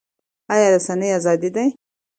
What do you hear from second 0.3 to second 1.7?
آیا رسنۍ ازادې دي؟